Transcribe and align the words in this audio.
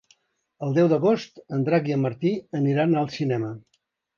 El 0.67 0.71
deu 0.77 0.89
d'agost 0.93 1.37
en 1.57 1.67
Drac 1.69 1.91
i 1.91 1.95
en 1.99 2.01
Martí 2.07 2.35
aniran 2.63 2.99
al 3.03 3.13
cinema. 3.21 3.53